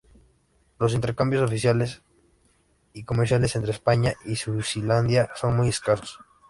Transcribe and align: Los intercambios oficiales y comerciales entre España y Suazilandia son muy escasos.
Los 0.79 0.95
intercambios 0.95 1.43
oficiales 1.43 2.01
y 2.91 3.03
comerciales 3.03 3.55
entre 3.55 3.69
España 3.73 4.15
y 4.25 4.35
Suazilandia 4.35 5.29
son 5.35 5.55
muy 5.55 5.67
escasos. 5.67 6.19